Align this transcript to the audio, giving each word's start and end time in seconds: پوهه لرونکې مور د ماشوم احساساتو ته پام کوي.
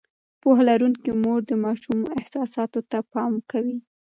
پوهه 0.41 0.63
لرونکې 0.69 1.11
مور 1.21 1.39
د 1.45 1.51
ماشوم 1.63 1.99
احساساتو 2.19 2.79
ته 2.89 2.97
پام 3.13 3.33
کوي. 3.51 3.77